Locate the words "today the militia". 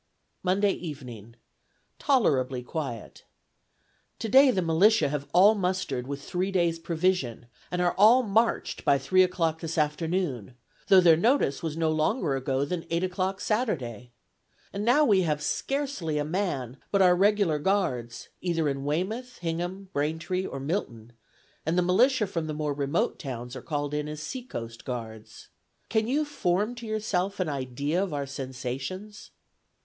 4.17-5.09